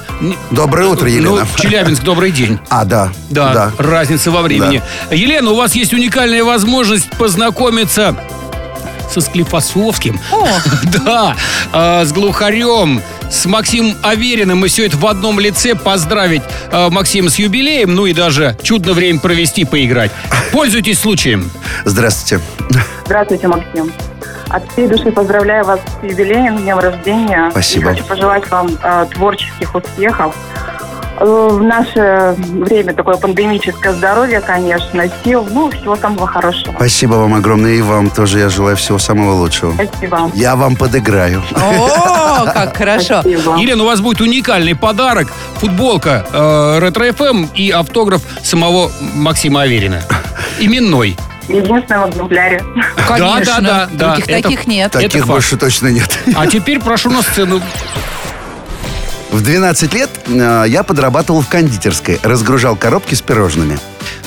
Доброе 0.52 0.88
утро, 0.88 1.10
Елена. 1.10 1.30
Ну, 1.42 1.48
Челябинск, 1.56 2.04
добрый 2.04 2.32
день. 2.32 2.60
А, 2.70 2.86
да. 2.86 3.12
Да, 3.30 3.72
разница 3.78 4.32
во 4.32 4.42
времени. 4.42 4.82
Елена, 5.10 5.52
у 5.52 5.56
вас 5.56 5.74
есть 5.76 5.94
уникальная 5.94 6.44
возможность 6.44 7.10
познакомиться 7.18 8.16
со 9.10 9.22
Склифосовским. 9.22 10.20
О. 10.32 10.48
Да, 11.06 11.36
а, 11.74 12.06
с 12.06 12.12
Глухарем, 12.14 13.02
с 13.30 13.46
Максимом 13.46 13.96
Авериным. 14.04 14.66
И 14.66 14.70
все 14.70 14.86
это 14.86 14.98
в 14.98 15.06
одном 15.08 15.40
лице 15.40 15.76
поздравить 15.76 16.44
а, 16.72 16.90
Максима 16.90 17.30
с 17.30 17.38
юбилеем, 17.40 17.94
ну 17.96 18.06
и 18.06 18.14
даже 18.14 18.58
чудно 18.62 18.94
время 18.94 19.20
провести, 19.20 19.66
поиграть. 19.66 20.12
Пользуйтесь 20.52 21.00
случаем. 21.00 21.50
Здравствуйте. 21.86 22.44
Здравствуйте, 23.06 23.48
Максим. 23.48 23.92
От 24.52 24.70
всей 24.72 24.88
души 24.88 25.12
поздравляю 25.12 25.64
вас 25.64 25.80
с 25.80 26.04
юбилеем, 26.04 26.58
днем 26.58 26.78
рождения. 26.78 27.50
Спасибо. 27.52 27.92
И 27.92 27.94
хочу 27.94 28.04
пожелать 28.06 28.50
вам 28.50 28.68
э, 28.84 29.06
творческих 29.14 29.74
успехов. 29.74 30.36
Э, 31.22 31.48
в 31.52 31.64
наше 31.64 32.36
время 32.38 32.94
такое 32.94 33.16
пандемическое 33.16 33.94
здоровье, 33.94 34.42
конечно, 34.42 35.06
сил, 35.24 35.48
ну, 35.50 35.72
всего 35.72 35.96
самого 35.96 36.28
хорошего. 36.28 36.74
Спасибо 36.76 37.14
вам 37.14 37.34
огромное. 37.36 37.72
И 37.76 37.82
вам 37.82 38.10
тоже 38.10 38.40
я 38.40 38.50
желаю 38.50 38.76
всего 38.76 39.00
самого 39.00 39.36
лучшего. 39.36 39.74
Спасибо. 39.74 40.30
Я 40.34 40.58
вам 40.58 40.76
подыграю. 40.76 41.42
О, 41.56 42.46
как 42.54 42.76
хорошо. 42.78 43.22
Спасибо. 43.22 43.56
Елена, 43.58 43.84
у 43.84 43.86
вас 43.86 44.02
будет 44.02 44.20
уникальный 44.20 44.76
подарок. 44.76 45.30
Футболка 45.60 46.26
э, 46.30 46.80
Ретро 46.80 47.14
ФМ 47.14 47.46
и 47.56 47.70
автограф 47.70 48.22
самого 48.44 48.92
Максима 49.14 49.62
Аверина. 49.62 50.02
Именной. 50.60 51.16
В 51.52 51.56
единственном 51.66 52.10
экземпляре. 52.10 52.64
Конечно. 53.08 53.46
Да, 53.46 53.62
да, 53.62 53.90
да, 53.92 54.08
Других 54.08 54.30
это- 54.30 54.42
таких 54.44 54.68
нет. 54.68 54.88
Это 54.96 55.00
Таких 55.00 55.22
факт. 55.22 55.32
больше 55.32 55.58
точно 55.58 55.88
нет. 55.88 56.18
А 56.36 56.48
теперь 56.48 56.80
прошу 56.80 57.10
на 57.10 57.22
сцену. 57.22 57.62
В 59.32 59.42
12 59.42 59.94
лет 59.94 60.10
э, 60.28 60.66
я 60.68 60.84
подрабатывал 60.84 61.42
в 61.42 61.48
кондитерской. 61.48 62.20
Разгружал 62.22 62.76
коробки 62.76 63.16
с 63.16 63.22
пирожными. 63.22 63.80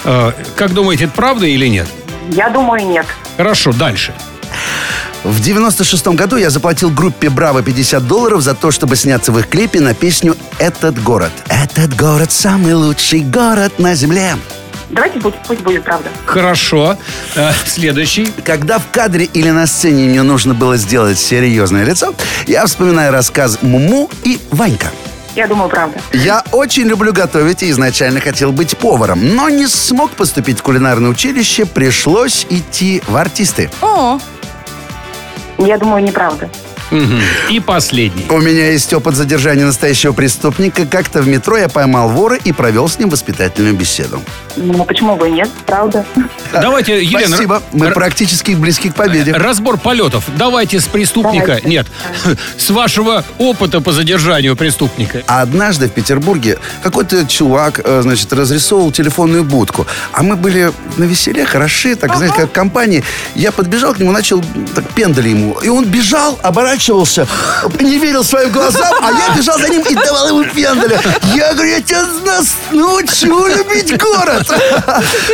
Э, 0.05 0.33
как 0.57 0.73
думаете, 0.73 1.05
это 1.05 1.13
правда 1.15 1.47
или 1.47 1.67
нет? 1.67 1.87
Я 2.31 2.49
думаю, 2.49 2.87
нет. 2.87 3.07
Хорошо, 3.37 3.73
дальше. 3.73 4.15
В 5.25 5.41
96 5.41 6.07
году 6.09 6.37
я 6.37 6.51
заплатил 6.51 6.91
группе 6.91 7.29
«Браво» 7.31 7.63
50 7.63 8.07
долларов 8.07 8.43
за 8.43 8.55
то, 8.55 8.71
чтобы 8.71 8.97
сняться 8.97 9.33
в 9.33 9.39
их 9.39 9.49
клипе 9.49 9.81
на 9.81 9.95
песню 9.95 10.37
«Этот 10.59 11.03
город». 11.03 11.33
Этот 11.49 11.95
город 11.97 12.31
самый 12.31 12.75
лучший 12.75 13.21
город 13.21 13.79
на 13.79 13.95
земле. 13.95 14.37
Давайте 14.91 15.21
пусть, 15.21 15.37
пусть 15.47 15.61
будет 15.63 15.85
правда. 15.85 16.09
Хорошо. 16.27 16.97
Э, 17.35 17.53
следующий. 17.67 18.29
Когда 18.45 18.79
в 18.79 18.91
кадре 18.91 19.25
или 19.25 19.51
на 19.51 19.67
сцене 19.67 20.05
мне 20.05 20.23
нужно 20.23 20.55
было 20.55 20.77
сделать 20.77 21.19
серьезное 21.19 21.85
лицо, 21.85 22.15
я 22.47 22.67
вспоминаю 22.67 23.13
рассказ 23.13 23.59
Муму 23.63 24.11
и 24.23 24.39
Ванька. 24.51 24.89
Я 25.35 25.49
думаю, 25.49 25.69
правда. 25.69 25.99
Я 26.13 26.45
очень 26.53 26.85
люблю 26.85 27.13
готовить 27.13 27.63
и 27.65 27.71
изначально 27.71 28.21
хотел 28.21 28.53
быть 28.53 28.77
поваром, 28.77 29.35
но 29.35 29.49
не 29.49 29.67
смог 29.67 30.13
поступить 30.13 30.61
в 30.61 30.63
кулинарное 30.63 31.11
училище, 31.11 31.67
пришлось 31.67 32.47
идти 32.51 33.03
в 33.09 33.17
артисты. 33.17 33.69
О, 33.83 34.21
Я 35.59 35.77
думаю, 35.79 36.05
неправда. 36.05 36.49
И 37.51 37.61
последний. 37.61 38.27
У 38.29 38.39
меня 38.39 38.71
есть 38.71 38.93
опыт 38.93 39.15
задержания 39.15 39.65
настоящего 39.65 40.13
преступника. 40.13 40.87
Как-то 40.87 41.23
в 41.23 41.29
метро 41.29 41.57
я 41.57 41.69
поймал 41.69 42.09
вора 42.09 42.37
и 42.37 42.53
провел 42.53 42.89
с 42.89 42.99
ним 42.99 43.11
воспитательную 43.11 43.75
беседу. 43.75 44.21
Ну, 44.57 44.85
почему 44.85 45.17
бы 45.17 45.29
и 45.29 45.33
нет? 45.33 45.49
Правда. 45.67 46.05
Давайте, 46.53 47.03
Елена. 47.03 47.29
Спасибо. 47.29 47.63
Мы 47.73 47.87
р- 47.87 47.95
практически 47.95 48.53
близки 48.53 48.91
к 48.91 48.95
победе. 48.95 49.33
Разбор 49.33 49.79
полетов. 49.79 50.25
Давайте 50.37 50.81
с 50.81 50.87
преступника. 50.87 51.47
Давайте. 51.47 51.69
Нет, 51.69 51.87
с 52.57 52.71
вашего 52.71 53.25
опыта 53.39 53.81
по 53.81 53.91
задержанию 53.93 54.55
преступника. 54.57 55.23
А 55.27 55.43
однажды 55.43 55.89
в 55.89 55.93
Петербурге 55.93 56.59
какой-то 56.83 57.27
чувак, 57.27 57.81
э, 57.83 58.01
значит, 58.03 58.33
разрисовывал 58.33 58.93
телефонную 58.93 59.43
будку. 59.45 59.87
А 60.13 60.23
мы 60.23 60.37
были 60.37 60.71
на 60.97 61.05
веселе, 61.05 61.45
хороши, 61.45 61.97
так, 61.97 62.17
знаете, 62.17 62.37
как 62.37 62.51
в 62.51 62.53
компании. 62.53 63.03
Я 63.35 63.51
подбежал 63.51 63.95
к 63.95 63.99
нему, 63.99 64.13
начал 64.13 64.43
так 64.75 64.89
пендали 64.95 65.31
ему. 65.31 65.59
И 65.63 65.69
он 65.69 65.85
бежал, 65.87 66.39
оборачивался, 66.43 66.84
не 67.81 67.99
верил 67.99 68.25
своим 68.25 68.51
глазам, 68.53 68.95
а 69.03 69.11
я 69.11 69.37
бежал 69.37 69.59
за 69.59 69.69
ним 69.69 69.83
и 69.83 69.95
давал 69.95 70.29
ему 70.29 70.45
пендаля. 70.45 71.01
Я 71.35 71.53
говорю, 71.55 71.71
я 71.71 71.81
тебя 71.81 72.05
научу 72.73 73.47
любить 73.47 73.97
город. 73.99 74.47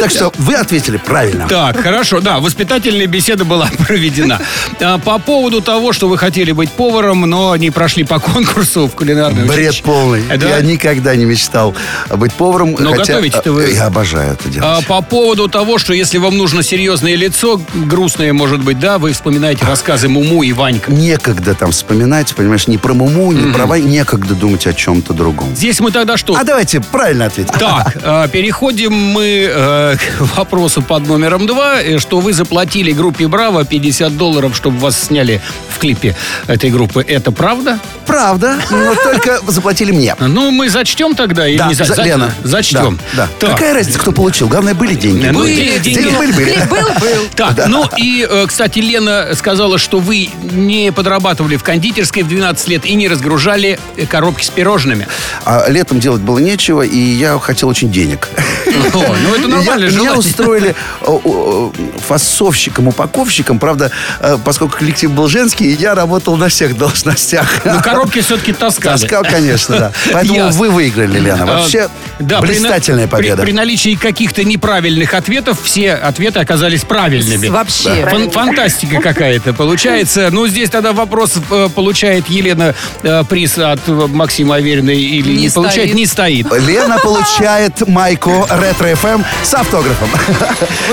Так 0.00 0.10
что 0.10 0.32
вы 0.38 0.54
ответили 0.54 0.96
правильно. 0.96 1.48
Так, 1.48 1.80
хорошо, 1.80 2.20
да, 2.20 2.38
воспитательная 2.40 3.06
беседа 3.06 3.44
была 3.44 3.68
проведена. 3.86 4.40
А, 4.80 4.98
По 4.98 5.18
поводу 5.18 5.60
того, 5.60 5.92
что 5.92 6.08
вы 6.08 6.18
хотели 6.18 6.52
быть 6.52 6.70
поваром, 6.70 7.22
но 7.22 7.56
не 7.56 7.70
прошли 7.70 8.04
по 8.04 8.18
конкурсу 8.20 8.86
в 8.86 8.94
кулинарном 8.94 9.46
Бред 9.46 9.82
полный. 9.82 10.22
Я 10.28 10.60
никогда 10.60 11.16
не 11.16 11.24
мечтал 11.24 11.74
быть 12.10 12.32
поваром. 12.34 12.76
Но 12.78 12.90
хотя, 12.92 13.14
готовите-то 13.14 13.52
вы- 13.52 13.70
Я 13.72 13.86
обожаю 13.86 14.34
это 14.34 14.44
А, 14.46 14.50
делать. 14.50 14.86
По 14.86 15.00
поводу 15.02 15.48
того, 15.48 15.78
что 15.78 15.92
если 15.92 16.18
вам 16.18 16.36
нужно 16.36 16.62
серьезное 16.62 17.16
лицо, 17.16 17.60
грустное, 17.74 18.32
может 18.32 18.60
быть, 18.62 18.78
да, 18.78 18.98
вы 18.98 19.12
вспоминаете 19.12 19.64
рассказы 19.64 20.08
Муму 20.08 20.42
и 20.42 20.52
Ванька. 20.52 20.92
Некогда 20.92 21.29
там 21.54 21.72
вспоминать, 21.72 22.34
понимаешь, 22.34 22.66
ни 22.66 22.76
про 22.76 22.94
Муму, 22.94 23.32
ни 23.32 23.52
про 23.52 23.66
Вань, 23.66 23.84
некогда 23.84 24.34
думать 24.34 24.66
о 24.66 24.72
чем-то 24.72 25.12
другом. 25.12 25.54
Здесь 25.54 25.80
мы 25.80 25.90
тогда 25.90 26.16
что? 26.16 26.34
А 26.36 26.44
давайте 26.44 26.80
правильно 26.80 27.26
ответим. 27.26 27.54
Так, 27.58 27.96
э, 28.02 28.28
переходим 28.32 28.92
мы 28.92 29.48
э, 29.50 29.96
к 29.96 30.36
вопросу 30.36 30.82
под 30.82 31.06
номером 31.06 31.46
два, 31.46 31.80
э, 31.82 31.98
что 31.98 32.20
вы 32.20 32.32
заплатили 32.32 32.92
группе 32.92 33.28
«Браво» 33.28 33.64
50 33.64 34.16
долларов, 34.16 34.56
чтобы 34.56 34.78
вас 34.78 35.00
сняли 35.00 35.40
в 35.68 35.78
клипе 35.78 36.16
этой 36.46 36.70
группы. 36.70 37.04
Это 37.06 37.32
правда? 37.32 37.78
Правда, 38.10 38.56
но 38.70 38.94
только 38.96 39.40
заплатили 39.46 39.92
мне. 39.92 40.16
Ну, 40.18 40.50
мы 40.50 40.68
зачтем 40.68 41.14
тогда 41.14 41.46
или 41.46 41.58
Да, 41.58 41.68
не 41.68 41.74
за- 41.74 41.84
за- 41.84 42.02
Лена. 42.02 42.32
Чтем. 42.62 42.98
Да, 43.14 43.26
да. 43.26 43.28
Так. 43.38 43.50
Какая 43.52 43.74
разница, 43.74 43.98
кто 44.00 44.10
получил? 44.12 44.48
Главное, 44.48 44.74
были 44.74 44.94
деньги. 44.94 45.26
Ну, 45.28 45.40
Были. 45.40 45.78
деньги- 45.78 46.00
деньги. 46.00 46.16
были, 46.16 46.32
были. 46.32 46.56
Был? 46.68 46.88
Был. 47.00 47.28
Так, 47.36 47.66
ну 47.68 47.88
и, 47.96 48.26
э, 48.28 48.46
кстати, 48.48 48.80
Лена 48.80 49.28
сказала, 49.36 49.78
что 49.78 50.00
вы 50.00 50.28
не 50.52 50.90
подрабатывали 50.92 51.56
в 51.56 51.62
кондитерской 51.62 52.22
в 52.24 52.28
12 52.28 52.66
лет 52.68 52.84
и 52.84 52.94
не 52.94 53.08
разгружали 53.08 53.78
э, 53.96 54.06
коробки 54.06 54.44
с 54.44 54.50
пирожными. 54.50 55.06
А 55.44 55.68
летом 55.68 56.00
делать 56.00 56.20
было 56.20 56.38
нечего, 56.38 56.82
и 56.82 56.98
я 56.98 57.38
хотел 57.38 57.68
очень 57.68 57.90
денег. 57.92 58.28
О, 58.66 58.98
ну 59.22 59.34
это 59.34 59.42
Я- 59.42 59.48
нормально, 59.48 59.84
Меня 59.84 59.90
желательно. 59.90 60.18
устроили 60.18 60.74
о, 61.02 61.72
фасовщиком, 62.06 62.88
упаковщиком. 62.88 63.58
Правда, 63.58 63.90
э, 64.20 64.36
поскольку 64.44 64.76
коллектив 64.78 65.10
был 65.12 65.28
женский, 65.28 65.70
я 65.72 65.94
работал 65.94 66.36
на 66.36 66.48
всех 66.48 66.76
должностях. 66.76 67.46
Ну, 67.64 67.80
коробки 68.00 68.20
все-таки 68.20 68.52
таскали. 68.52 68.98
Таскал, 68.98 69.24
конечно, 69.24 69.78
да. 69.78 69.92
Поэтому 70.12 70.50
вы 70.52 70.70
выиграли, 70.70 71.18
Лена. 71.18 71.42
А, 71.42 71.58
Вообще, 71.58 71.88
да, 72.18 72.40
блистательная 72.40 73.06
при- 73.06 73.10
победа. 73.16 73.42
При, 73.42 73.52
наличии 73.52 73.94
каких-то 73.94 74.42
неправильных 74.44 75.12
ответов 75.14 75.58
все 75.62 75.92
ответы 75.94 76.40
оказались 76.40 76.82
правильными. 76.84 77.48
Вообще. 77.48 78.06
Фан- 78.10 78.30
фантастика 78.30 79.00
какая-то 79.00 79.52
получается. 79.52 80.28
Ну, 80.30 80.46
здесь 80.46 80.70
тогда 80.70 80.92
вопрос, 80.92 81.34
э, 81.50 81.68
получает 81.74 82.28
Елена 82.28 82.74
э, 83.02 83.24
приз 83.28 83.58
от 83.58 83.86
Максима 83.88 84.56
Аверина 84.56 84.90
или 84.90 85.32
не, 85.32 85.42
Не 85.44 85.50
получает, 85.50 85.94
не 85.94 86.06
стоит. 86.06 86.46
Лена 86.52 86.98
получает 87.02 87.86
майку 87.86 88.46
Ретро 88.48 88.94
ФМ 88.94 89.22
с 89.44 89.52
автографом. 89.54 90.08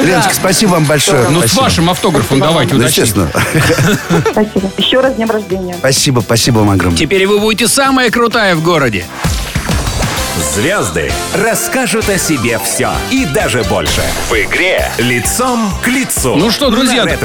Леночка, 0.03 0.33
спасибо 0.33 0.71
вам 0.71 0.85
большое. 0.85 1.29
Ну, 1.29 1.41
с 1.41 1.53
вашим 1.53 1.89
автографом 1.89 2.39
давайте 2.39 2.73
Ну, 2.73 2.81
уточним. 2.81 3.03
естественно. 3.03 3.29
Спасибо. 4.31 4.71
Еще 4.77 4.99
раз 4.99 5.15
днем 5.15 5.29
рождения. 5.31 5.75
Спасибо, 5.79 6.19
спасибо 6.21 6.59
вам 6.59 6.71
огромное. 6.71 6.96
Теперь 6.97 7.27
вы 7.27 7.37
будете 7.37 7.67
самая 7.67 8.09
крутая 8.09 8.55
в 8.55 8.63
городе. 8.63 9.05
Звезды 10.55 11.11
расскажут 11.35 12.09
о 12.09 12.17
себе 12.17 12.57
все 12.57 12.89
и 13.11 13.25
даже 13.25 13.63
больше. 13.65 14.01
В 14.31 14.33
игре 14.33 14.83
«Лицом 14.97 15.71
к 15.83 15.87
лицу». 15.87 16.35
Ну 16.35 16.49
что, 16.49 16.71
друзья, 16.71 17.05
на. 17.05 17.15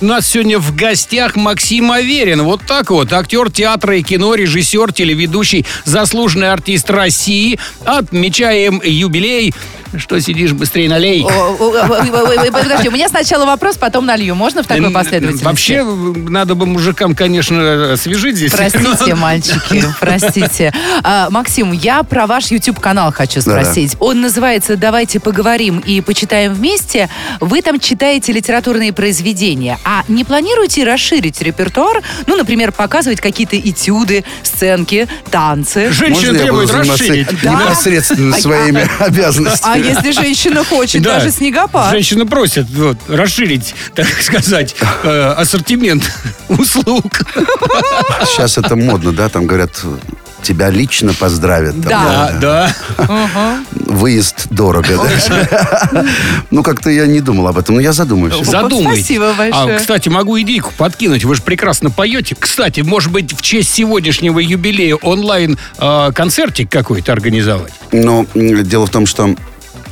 У 0.00 0.06
нас 0.06 0.26
сегодня 0.26 0.58
в 0.58 0.74
гостях 0.74 1.36
Максим 1.36 1.92
Аверин. 1.92 2.42
Вот 2.42 2.62
так 2.66 2.90
вот. 2.90 3.12
Актер 3.12 3.48
театра 3.52 3.96
и 3.96 4.02
кино, 4.02 4.34
режиссер, 4.34 4.92
телеведущий, 4.92 5.66
заслуженный 5.84 6.50
артист 6.50 6.90
России. 6.90 7.60
Отмечаем 7.84 8.82
юбилей. 8.82 9.54
Что 9.96 10.20
сидишь, 10.20 10.52
быстрее 10.52 10.88
налей. 10.88 11.24
Подожди, 11.24 12.88
у 12.88 12.92
меня 12.92 13.08
сначала 13.08 13.44
вопрос, 13.46 13.76
потом 13.76 14.06
налью. 14.06 14.34
Можно 14.34 14.62
в 14.62 14.66
такой 14.66 14.90
последовательности? 14.90 15.44
Вообще, 15.44 15.82
надо 15.82 16.54
бы 16.54 16.66
мужикам, 16.66 17.14
конечно, 17.14 17.92
освежить 17.92 18.36
здесь. 18.36 18.52
Простите, 18.52 19.14
мальчики, 19.16 19.84
простите. 19.98 20.72
А, 21.02 21.28
Максим, 21.30 21.72
я 21.72 22.02
про 22.02 22.26
ваш 22.26 22.50
YouTube-канал 22.50 23.12
хочу 23.12 23.40
спросить. 23.40 23.96
Он 24.00 24.20
называется 24.20 24.76
«Давайте 24.76 25.20
поговорим 25.20 25.78
и 25.80 26.00
почитаем 26.00 26.54
вместе». 26.54 27.08
Вы 27.40 27.62
там 27.62 27.80
читаете 27.80 28.32
литературные 28.32 28.92
произведения. 28.92 29.78
А 29.84 30.04
не 30.08 30.24
планируете 30.24 30.84
расширить 30.84 31.40
репертуар? 31.42 32.02
Ну, 32.26 32.36
например, 32.36 32.72
показывать 32.72 33.20
какие-то 33.20 33.58
этюды, 33.58 34.24
сценки, 34.42 35.08
танцы? 35.30 35.90
Женщина 35.92 36.32
буду 36.32 36.42
требует 36.42 36.70
расширить. 36.72 37.32
Непосредственно 37.42 38.36
своими 38.36 38.88
А 38.98 39.04
обязанностями? 39.04 39.79
Если 39.82 40.10
женщина 40.20 40.64
хочет 40.64 41.02
Да. 41.02 41.16
даже 41.18 41.30
снегопад? 41.30 41.90
Женщина 41.90 42.26
просит 42.26 42.68
вот, 42.70 42.98
расширить, 43.08 43.74
так 43.94 44.06
сказать, 44.20 44.74
э, 45.02 45.34
ассортимент 45.36 46.10
услуг. 46.48 47.04
Сейчас 48.26 48.58
это 48.58 48.76
модно, 48.76 49.12
да? 49.12 49.28
Там 49.28 49.46
говорят, 49.46 49.70
тебя 50.42 50.70
лично 50.70 51.12
поздравят. 51.12 51.74
там, 51.74 51.82
Да. 51.82 52.32
Да, 52.40 52.74
да. 53.06 53.58
Выезд 53.86 54.46
дорого. 54.50 54.98
да? 55.28 56.04
Ну, 56.50 56.62
как-то 56.62 56.90
я 56.90 57.06
не 57.06 57.20
думал 57.20 57.48
об 57.48 57.58
этом, 57.58 57.74
но 57.74 57.80
я 57.80 57.92
задумаюсь. 57.92 58.34
Задумайтесь. 58.46 59.04
спасибо 59.04 59.32
большое. 59.34 59.76
А, 59.76 59.78
кстати, 59.78 60.08
могу 60.08 60.40
идейку 60.40 60.72
подкинуть. 60.76 61.24
Вы 61.24 61.34
же 61.34 61.42
прекрасно 61.42 61.90
поете. 61.90 62.36
Кстати, 62.38 62.80
может 62.80 63.10
быть, 63.12 63.36
в 63.36 63.42
честь 63.42 63.72
сегодняшнего 63.74 64.38
юбилея 64.38 64.94
онлайн 64.96 65.58
э, 65.78 66.10
концертик 66.14 66.70
какой-то 66.70 67.12
организовать? 67.12 67.72
Но 67.92 68.24
м, 68.34 68.62
дело 68.64 68.86
в 68.86 68.90
том, 68.90 69.06
что 69.06 69.34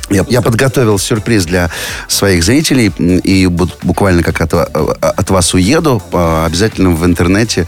я, 0.09 0.25
я 0.29 0.41
подготовил 0.41 0.97
сюрприз 0.99 1.45
для 1.45 1.69
своих 2.07 2.43
зрителей 2.43 2.91
и 2.97 3.45
бу- 3.45 3.71
буквально 3.83 4.23
как 4.23 4.41
от, 4.41 4.53
от 4.53 5.29
вас 5.29 5.53
уеду, 5.53 6.01
обязательно 6.11 6.91
в 6.91 7.05
интернете 7.05 7.67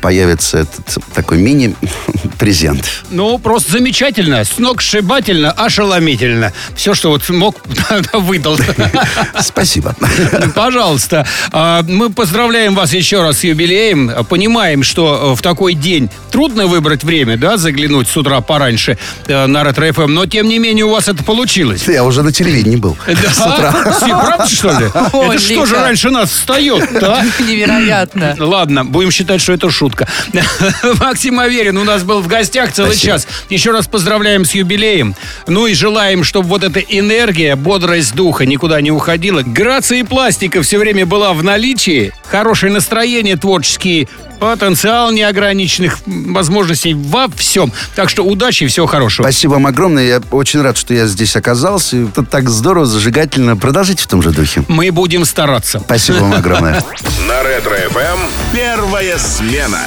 появится 0.00 0.58
этот 0.58 0.98
такой 1.14 1.38
мини-презент. 1.38 2.84
Ну, 3.10 3.38
просто 3.38 3.72
замечательно, 3.72 4.44
сногсшибательно, 4.44 5.50
ошеломительно. 5.52 6.52
Все, 6.76 6.94
что 6.94 7.10
вот 7.10 7.28
мог, 7.28 7.56
выдал. 8.12 8.58
Спасибо. 9.40 9.94
Пожалуйста. 10.54 11.26
А, 11.50 11.82
Мы 11.82 12.10
поздравляем 12.10 12.74
вас 12.74 12.92
еще 12.92 13.22
раз 13.22 13.38
с 13.38 13.44
юбилеем. 13.44 14.10
Понимаем, 14.28 14.82
что 14.82 15.32
э, 15.32 15.36
в 15.36 15.42
такой 15.42 15.74
день 15.74 16.10
трудно 16.30 16.66
выбрать 16.66 17.04
время, 17.04 17.36
да, 17.36 17.56
заглянуть 17.56 18.08
с 18.08 18.16
утра 18.16 18.40
пораньше 18.40 18.98
э, 19.26 19.46
на 19.46 19.64
ретро 19.64 19.92
ФМ, 19.92 20.12
но 20.12 20.26
тем 20.26 20.48
не 20.48 20.58
менее 20.58 20.84
у 20.84 20.90
вас 20.90 21.08
это 21.08 21.22
получилось. 21.24 21.71
Я 21.86 22.04
уже 22.04 22.22
на 22.22 22.32
телевидении 22.32 22.76
был. 22.76 22.96
Да? 23.06 23.30
С 23.30 23.38
утра. 23.38 23.72
Правда, 23.72 24.46
что 24.46 24.70
ли? 24.78 24.86
Ой, 25.12 25.36
Это 25.36 25.44
что 25.44 25.66
же 25.66 25.74
раньше 25.76 26.10
нас 26.10 26.30
встает-то, 26.30 27.18
а? 27.18 27.42
Невероятно. 27.42 28.34
Ладно, 28.38 28.84
будем 28.84 29.10
считать, 29.10 29.40
что 29.40 29.52
это 29.52 29.70
шутка. 29.70 30.08
Максим 31.00 31.38
Аверин 31.38 31.78
у 31.78 31.84
нас 31.84 32.02
был 32.02 32.20
в 32.20 32.26
гостях 32.26 32.72
целый 32.72 32.92
Спасибо. 32.92 33.12
час. 33.14 33.28
Еще 33.48 33.70
раз 33.70 33.86
поздравляем 33.86 34.44
с 34.44 34.52
юбилеем. 34.54 35.14
Ну 35.46 35.66
и 35.66 35.74
желаем, 35.74 36.24
чтобы 36.24 36.48
вот 36.48 36.64
эта 36.64 36.80
энергия, 36.80 37.56
бодрость 37.56 38.14
духа 38.14 38.46
никуда 38.46 38.80
не 38.80 38.90
уходила. 38.90 39.42
Грация 39.42 39.98
и 39.98 40.02
пластика 40.02 40.62
все 40.62 40.78
время 40.78 41.06
была 41.06 41.32
в 41.32 41.42
наличии. 41.44 42.12
Хорошее 42.30 42.72
настроение, 42.72 43.36
творческий 43.36 44.08
потенциал 44.42 45.12
неограниченных 45.12 45.98
возможностей 46.06 46.94
во 46.94 47.28
всем. 47.28 47.72
Так 47.94 48.10
что 48.10 48.24
удачи 48.24 48.64
и 48.64 48.66
всего 48.66 48.86
хорошего. 48.86 49.24
Спасибо 49.24 49.52
вам 49.52 49.66
огромное. 49.66 50.04
Я 50.04 50.22
очень 50.30 50.60
рад, 50.62 50.76
что 50.76 50.94
я 50.94 51.06
здесь 51.06 51.36
оказался. 51.36 51.96
Это 51.96 52.24
так 52.24 52.50
здорово, 52.50 52.86
зажигательно. 52.86 53.56
Продолжите 53.56 54.02
в 54.02 54.06
том 54.06 54.22
же 54.22 54.30
духе. 54.30 54.64
Мы 54.68 54.90
будем 54.90 55.24
стараться. 55.24 55.80
Спасибо 55.80 56.16
вам 56.18 56.34
огромное. 56.34 56.82
На 57.28 57.42
Ретро 57.42 57.76
ФМ 57.90 58.20
первая 58.52 59.18
смена. 59.18 59.80